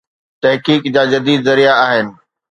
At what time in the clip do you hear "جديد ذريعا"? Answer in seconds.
1.05-1.75